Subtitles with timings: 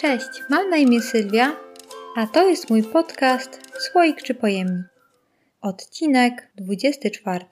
[0.00, 1.56] Cześć, mam na imię Sylwia,
[2.16, 4.86] a to jest mój podcast Słoik czy Pojemnik.
[5.60, 7.44] Odcinek 24.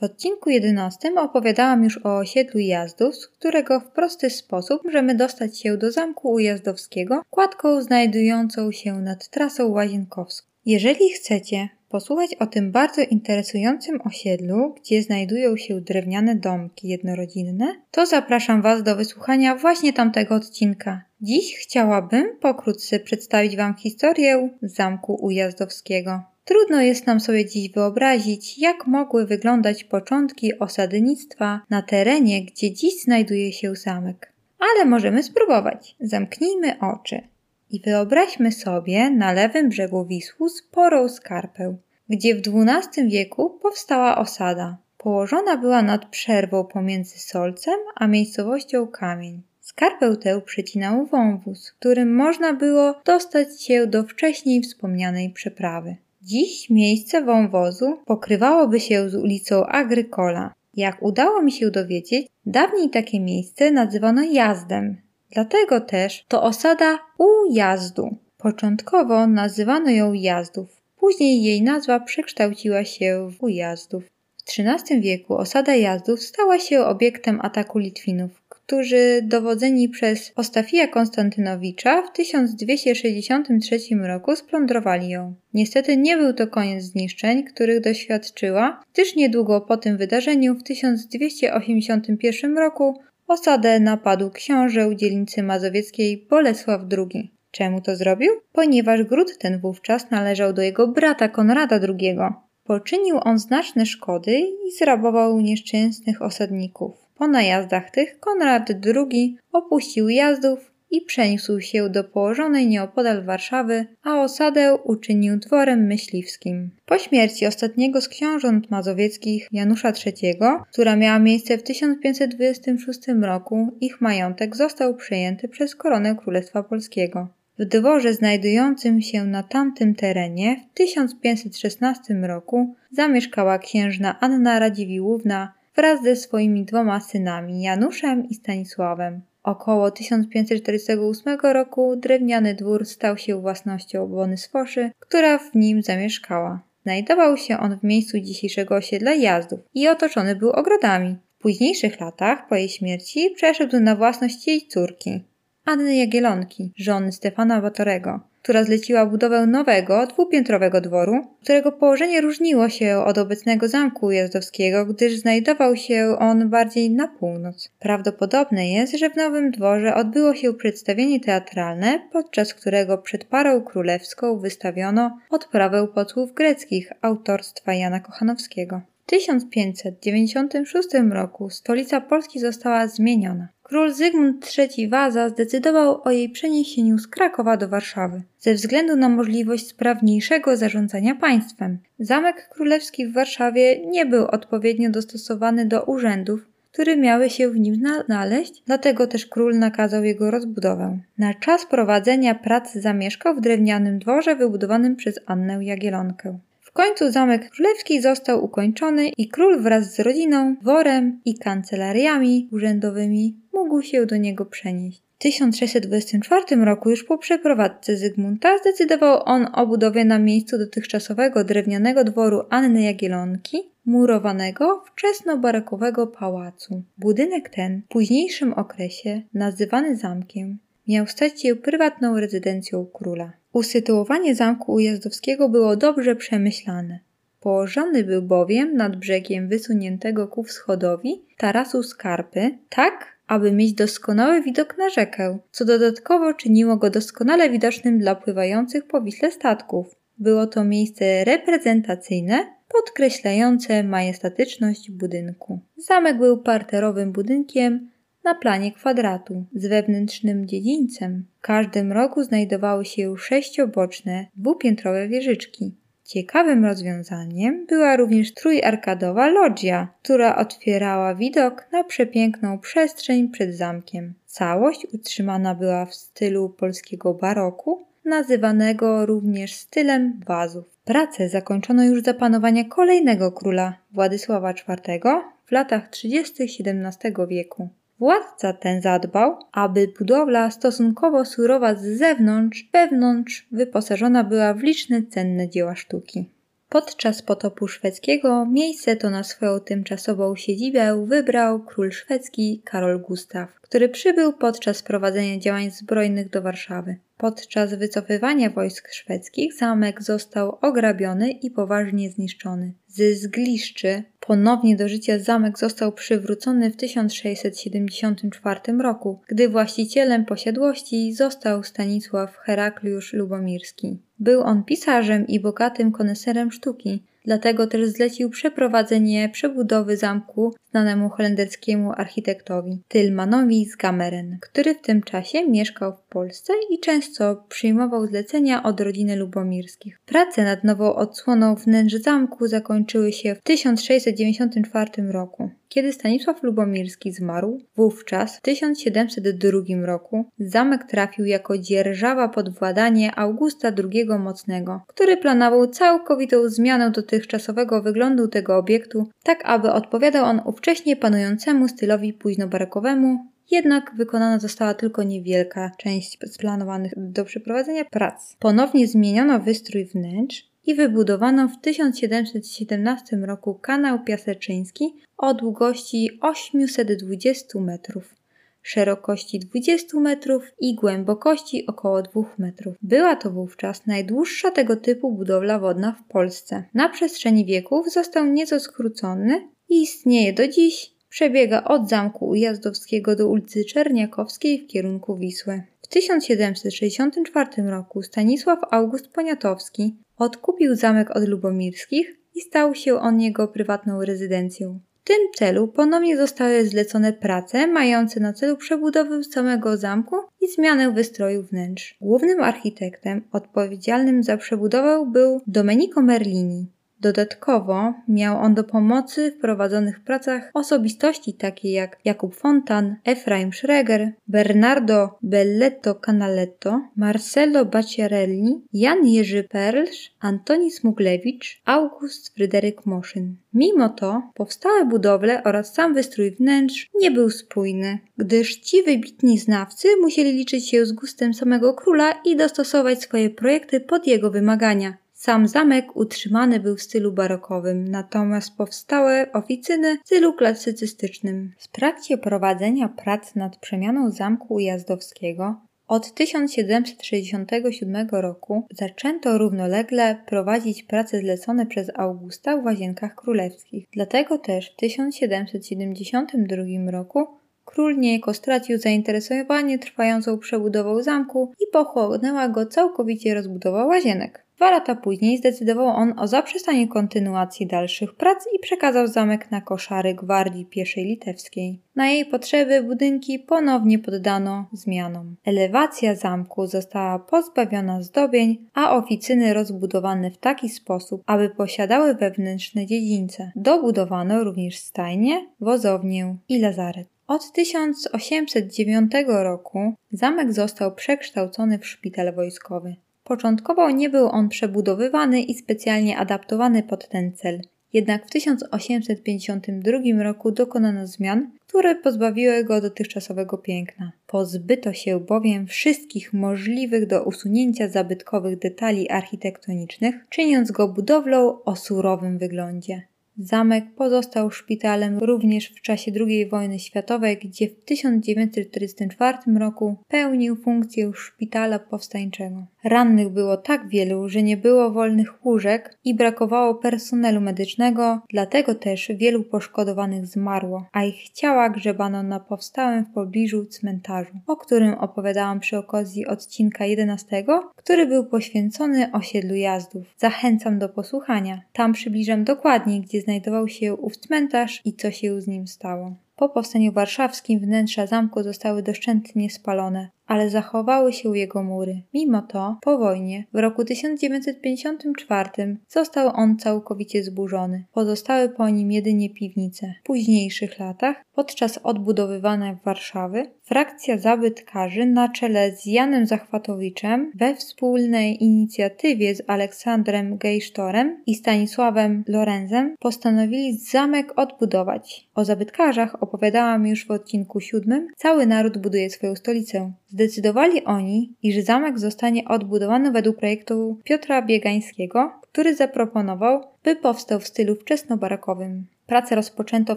[0.00, 5.60] W odcinku 11 opowiadałam już o osiedlu Jazdów, z którego w prosty sposób możemy dostać
[5.60, 10.48] się do Zamku Ujazdowskiego kładką znajdującą się nad trasą łazienkowską.
[10.66, 18.06] Jeżeli chcecie posłuchać o tym bardzo interesującym osiedlu, gdzie znajdują się drewniane domki jednorodzinne, to
[18.06, 21.02] zapraszam Was do wysłuchania właśnie tamtego odcinka.
[21.20, 26.22] Dziś chciałabym pokrótce przedstawić Wam historię Zamku Ujazdowskiego.
[26.44, 33.02] Trudno jest nam sobie dziś wyobrazić, jak mogły wyglądać początki osadnictwa na terenie, gdzie dziś
[33.02, 34.32] znajduje się zamek.
[34.58, 35.96] Ale możemy spróbować.
[36.00, 37.32] Zamknijmy oczy
[37.72, 41.76] i wyobraźmy sobie na lewym brzegu Wisły sporą skarpę,
[42.08, 44.76] gdzie w XII wieku powstała osada.
[44.98, 49.42] Położona była nad przerwą pomiędzy Solcem a miejscowością Kamień.
[49.60, 55.96] Skarpę tę przecinał wąwóz, którym można było dostać się do wcześniej wspomnianej przeprawy.
[56.22, 60.54] Dziś miejsce wąwozu pokrywałoby się z ulicą Agrykola.
[60.74, 64.96] Jak udało mi się dowiedzieć, dawniej takie miejsce nazywano jazdem.
[65.32, 68.16] Dlatego też to osada u jazdu.
[68.38, 70.82] Początkowo nazywano ją jazdów.
[70.96, 74.04] Później jej nazwa przekształciła się w ujazdów.
[74.36, 82.02] W XIII wieku osada jazdów stała się obiektem ataku Litwinów, którzy dowodzeni przez Ostafija Konstantynowicza
[82.02, 85.34] w 1263 roku splądrowali ją.
[85.54, 92.58] Niestety nie był to koniec zniszczeń, których doświadczyła, gdyż niedługo po tym wydarzeniu w 1281
[92.58, 93.00] roku
[93.32, 97.32] osadę napadł książę dzielnicy mazowieckiej Bolesław II.
[97.50, 98.32] Czemu to zrobił?
[98.52, 102.18] Ponieważ gród ten wówczas należał do jego brata Konrada II.
[102.64, 106.92] Poczynił on znaczne szkody i zrabował nieszczęsnych osadników.
[107.14, 114.22] Po najazdach tych Konrad II opuścił jazdów i przeniósł się do położonej nieopodal Warszawy, a
[114.22, 116.70] osadę uczynił dworem myśliwskim.
[116.86, 120.36] Po śmierci ostatniego z książąt mazowieckich Janusza III,
[120.72, 127.28] która miała miejsce w 1526 roku, ich majątek został przejęty przez koronę Królestwa Polskiego.
[127.58, 136.02] W dworze znajdującym się na tamtym terenie w 1516 roku zamieszkała księżna Anna Radziwiłłówna wraz
[136.02, 139.20] ze swoimi dwoma synami Januszem i Stanisławem.
[139.42, 146.62] Około 1548 roku drewniany dwór stał się własnością Bony Sfoszy, która w nim zamieszkała.
[146.82, 151.16] Znajdował się on w miejscu dzisiejszego osiedla Jazdów i otoczony był ogrodami.
[151.38, 155.24] W późniejszych latach, po jej śmierci, przeszedł na własność jej córki,
[155.64, 162.98] Anny Jagielonki, żony Stefana Batorego, która zleciła budowę nowego, dwupiętrowego dworu, którego położenie różniło się
[162.98, 167.70] od obecnego zamku jazdowskiego, gdyż znajdował się on bardziej na północ.
[167.78, 174.38] Prawdopodobne jest, że w nowym dworze odbyło się przedstawienie teatralne, podczas którego przed parą królewską
[174.38, 178.80] wystawiono odprawę potłów greckich autorstwa Jana Kochanowskiego.
[179.02, 183.48] W 1596 roku stolica Polski została zmieniona.
[183.72, 189.08] Król Zygmunt III Waza zdecydował o jej przeniesieniu z Krakowa do Warszawy ze względu na
[189.08, 191.78] możliwość sprawniejszego zarządzania państwem.
[191.98, 197.82] Zamek królewski w Warszawie nie był odpowiednio dostosowany do urzędów, które miały się w nim
[198.06, 200.98] znaleźć, dlatego też król nakazał jego rozbudowę.
[201.18, 206.38] Na czas prowadzenia prac zamieszkał w drewnianym dworze wybudowanym przez Annę Jagielonkę.
[206.72, 213.36] W końcu zamek królewski został ukończony i król wraz z rodziną, dworem i kancelariami urzędowymi
[213.52, 215.02] mógł się do niego przenieść.
[215.18, 222.04] W 1624 roku, już po przeprowadzce Zygmunta, zdecydował on o budowie na miejscu dotychczasowego drewnianego
[222.04, 226.82] dworu Anny Jagielonki murowanego wczesnobarakowego pałacu.
[226.98, 230.58] Budynek ten w późniejszym okresie, nazywany zamkiem,
[230.88, 233.41] miał stać się prywatną rezydencją króla.
[233.52, 236.98] Usytuowanie zamku ujazdowskiego było dobrze przemyślane.
[237.40, 244.78] Położony był bowiem nad brzegiem wysuniętego ku wschodowi tarasu Skarpy, tak aby mieć doskonały widok
[244.78, 249.96] na rzekę, co dodatkowo czyniło go doskonale widocznym dla pływających po Wiśle statków.
[250.18, 255.60] Było to miejsce reprezentacyjne, podkreślające majestatyczność budynku.
[255.76, 257.90] Zamek był parterowym budynkiem
[258.24, 261.24] na planie kwadratu z wewnętrznym dziedzińcem.
[261.38, 265.74] W każdym roku znajdowały się sześcioboczne, dwupiętrowe wieżyczki.
[266.04, 274.14] Ciekawym rozwiązaniem była również trójarkadowa loggia, która otwierała widok na przepiękną przestrzeń przed zamkiem.
[274.26, 280.64] Całość utrzymana była w stylu polskiego baroku, nazywanego również stylem wazów.
[280.84, 285.00] Pracę zakończono już za panowania kolejnego króla, Władysława IV,
[285.46, 286.42] w latach 30.
[286.42, 287.68] XVII wieku.
[288.02, 295.48] Władca ten zadbał, aby budowla stosunkowo surowa z zewnątrz, wewnątrz wyposażona była w liczne cenne
[295.48, 296.24] dzieła sztuki.
[296.72, 303.88] Podczas potopu szwedzkiego miejsce to na swoją tymczasową siedzibę wybrał król szwedzki Karol Gustaf, który
[303.88, 306.96] przybył podczas prowadzenia działań zbrojnych do Warszawy.
[307.16, 312.72] Podczas wycofywania wojsk szwedzkich zamek został ograbiony i poważnie zniszczony.
[312.88, 321.64] Z zgliszczy ponownie do życia zamek został przywrócony w 1674 roku, gdy właścicielem posiadłości został
[321.64, 323.98] Stanisław Herakliusz Lubomirski.
[324.22, 331.92] Był on pisarzem i bogatym koneserem sztuki, dlatego też zlecił przeprowadzenie przebudowy zamku znanemu holenderskiemu
[331.92, 338.62] architektowi Tylmanowi z Gameren, który w tym czasie mieszkał w Polsce i często przyjmował zlecenia
[338.62, 340.00] od rodziny lubomirskich.
[340.06, 345.50] Prace nad nową odsłoną wnętrz zamku zakończyły się w 1694 roku.
[345.68, 353.68] Kiedy Stanisław Lubomirski zmarł, wówczas w 1702 roku zamek trafił jako dzierżawa pod władanie Augusta
[353.92, 360.96] II Mocnego, który planował całkowitą zmianę dotychczasowego wyglądu tego obiektu, tak aby odpowiadał on ówcześnie
[360.96, 368.36] panującemu stylowi późnobarokowemu, jednak wykonana została tylko niewielka część splanowanych do przeprowadzenia prac.
[368.38, 378.14] Ponownie zmieniono wystrój wnętrz i wybudowano w 1717 roku kanał piaseczyński o długości 820 metrów,
[378.62, 382.76] szerokości 20 metrów i głębokości około 2 metrów.
[382.82, 386.64] Była to wówczas najdłuższa tego typu budowla wodna w Polsce.
[386.74, 390.92] Na przestrzeni wieków został nieco skrócony i istnieje do dziś.
[391.12, 395.62] Przebiega od Zamku Ujazdowskiego do ulicy Czerniakowskiej w kierunku Wisły.
[395.82, 403.48] W 1764 roku Stanisław August Poniatowski odkupił zamek od Lubomirskich i stał się on jego
[403.48, 404.80] prywatną rezydencją.
[405.04, 410.92] W tym celu ponownie zostały zlecone prace mające na celu przebudowę samego zamku i zmianę
[410.92, 411.96] wystroju wnętrz.
[412.00, 416.66] Głównym architektem odpowiedzialnym za przebudowę był Domenico Merlini.
[417.02, 424.12] Dodatkowo miał on do pomocy w prowadzonych pracach osobistości takie jak Jakub Fontan, Efraim Schreger,
[424.28, 433.36] Bernardo Belletto Canaletto, Marcello Bacciarelli, Jan Jerzy Perlsz, Antoni Smuglewicz, August Fryderyk Moszyn.
[433.54, 439.88] Mimo to powstałe budowle oraz sam wystrój wnętrz nie był spójny, gdyż ci wybitni znawcy
[440.00, 445.01] musieli liczyć się z gustem samego króla i dostosować swoje projekty pod jego wymagania.
[445.24, 451.52] Sam zamek utrzymany był w stylu barokowym, natomiast powstałe oficyny w stylu klasycystycznym.
[451.58, 461.18] W trakcie prowadzenia prac nad przemianą zamku ujazdowskiego od 1767 roku zaczęto równolegle prowadzić prace
[461.18, 463.86] zlecone przez Augusta w Łazienkach Królewskich.
[463.92, 472.66] Dlatego też w 1772 roku król niejako stracił zainteresowanie trwającą przebudową zamku i pochłonęła go
[472.66, 474.42] całkowicie rozbudowa łazienek.
[474.56, 480.14] Dwa lata później zdecydował on o zaprzestaniu kontynuacji dalszych prac i przekazał zamek na koszary
[480.14, 481.80] Gwardii Pieszej Litewskiej.
[481.96, 485.36] Na jej potrzeby budynki ponownie poddano zmianom.
[485.44, 493.52] Elewacja zamku została pozbawiona zdobień, a oficyny rozbudowane w taki sposób, aby posiadały wewnętrzne dziedzińce.
[493.56, 497.08] Dobudowano również stajnie, wozownię i lazaret.
[497.32, 502.96] Od 1809 roku zamek został przekształcony w szpital wojskowy.
[503.24, 507.60] Początkowo nie był on przebudowywany i specjalnie adaptowany pod ten cel.
[507.92, 514.12] Jednak w 1852 roku dokonano zmian, które pozbawiły go dotychczasowego piękna.
[514.26, 522.38] Pozbyto się bowiem wszystkich możliwych do usunięcia zabytkowych detali architektonicznych, czyniąc go budowlą o surowym
[522.38, 523.02] wyglądzie.
[523.38, 531.12] Zamek pozostał szpitalem również w czasie II wojny światowej, gdzie w 1944 roku pełnił funkcję
[531.14, 532.66] szpitala powstańczego.
[532.84, 539.10] Rannych było tak wielu, że nie było wolnych łóżek i brakowało personelu medycznego, dlatego też
[539.16, 545.60] wielu poszkodowanych zmarło, a ich ciała grzebano na powstałym w pobliżu cmentarzu, o którym opowiadałam
[545.60, 547.44] przy okazji odcinka 11,
[547.76, 550.06] który był poświęcony osiedlu jazdów.
[550.16, 551.62] Zachęcam do posłuchania.
[551.72, 556.14] Tam przybliżam dokładnie, gdzie znajdował się ów cmentarz i co się z nim stało.
[556.36, 562.02] Po powstaniu warszawskim wnętrza zamku zostały doszczętnie spalone, ale zachowały się jego mury.
[562.14, 567.84] Mimo to, po wojnie, w roku 1954 został on całkowicie zburzony.
[567.92, 569.94] Pozostały po nim jedynie piwnice.
[570.02, 578.44] W późniejszych latach, podczas odbudowywania Warszawy, frakcja zabytkarzy na czele z Janem Zachwatowiczem we wspólnej
[578.44, 585.28] inicjatywie z Aleksandrem Gejsztorem i Stanisławem Lorenzem postanowili zamek odbudować.
[585.34, 588.08] O zabytkarzach opowiadałam już w odcinku siódmym.
[588.16, 589.92] Cały naród buduje swoją stolicę.
[590.12, 597.46] Zdecydowali oni, iż zamek zostanie odbudowany według projektu Piotra Biegańskiego, który zaproponował, by powstał w
[597.46, 598.86] stylu wczesnobarakowym.
[599.06, 599.96] Pracę rozpoczęto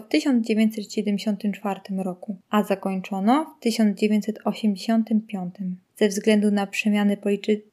[0.00, 5.54] w 1974 roku, a zakończono w 1985.
[5.98, 7.16] Ze względu na przemiany,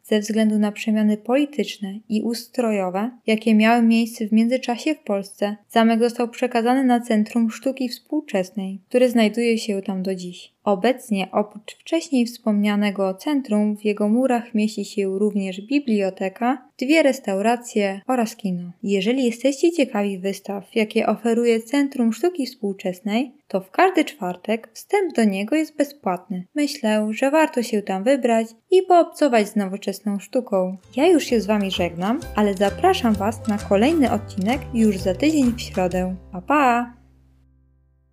[0.04, 6.00] ze względu na przemiany polityczne i ustrojowe, jakie miały miejsce w międzyczasie w Polsce, zamek
[6.00, 10.54] został przekazany na Centrum Sztuki Współczesnej, które znajduje się tam do dziś.
[10.64, 18.36] Obecnie oprócz wcześniej wspomnianego centrum w jego murach mieści się również biblioteka, dwie restauracje oraz
[18.36, 18.72] kino.
[18.84, 25.24] Jeżeli jesteście ciekawi wystaw, jakie oferuje Centrum Sztuki Współczesnej, to w każdy czwartek wstęp do
[25.24, 26.48] niego jest bezpłatny.
[26.56, 30.78] Myślę, że warto się tam wybrać i poobcować z nowoczesną sztuką.
[30.96, 35.52] Ja już się z Wami żegnam, ale zapraszam Was na kolejny odcinek już za tydzień
[35.52, 36.16] w środę.
[36.32, 37.03] Pa pa!